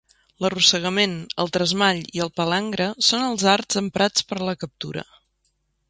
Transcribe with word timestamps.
L'arrossegament, 0.43 1.13
el 1.43 1.51
tresmall 1.57 2.01
i 2.19 2.23
el 2.27 2.33
palangre 2.41 2.89
són 3.11 3.29
els 3.29 3.47
arts 3.55 3.81
emprats 3.85 4.29
per 4.33 4.41
a 4.43 4.49
la 4.53 4.61
captura. 4.65 5.07